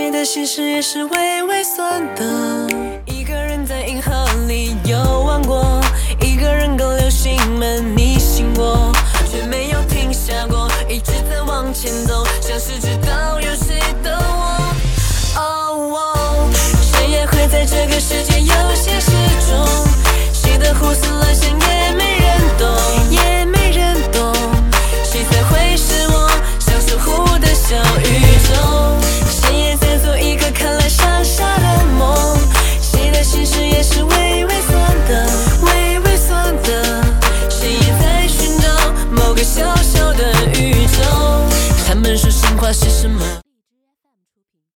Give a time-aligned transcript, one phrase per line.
[0.00, 2.66] 谁的心事也是微微酸的。
[3.04, 4.10] 一个人在银河
[4.48, 5.78] 里游玩过，
[6.22, 8.90] 一个人跟流星们逆行过，
[9.30, 14.74] 却没有停下过，一直在往前走，像是知道有谁等我。
[15.36, 16.48] 哦，
[16.80, 18.29] 谁也会在这个世界
[42.72, 43.49] 是什么？